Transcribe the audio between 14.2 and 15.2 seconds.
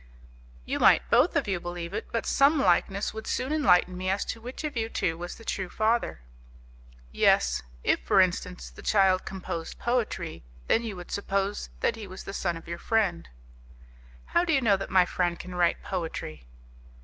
"How do you know that my